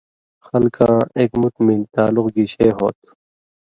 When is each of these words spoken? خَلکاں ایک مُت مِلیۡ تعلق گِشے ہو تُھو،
خَلکاں 0.47 0.99
ایک 1.17 1.31
مُت 1.39 1.55
مِلیۡ 1.65 1.89
تعلق 1.93 2.27
گِشے 2.35 2.67
ہو 2.77 2.87
تُھو، 2.97 3.09